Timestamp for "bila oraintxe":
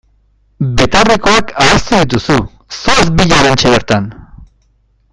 3.21-3.75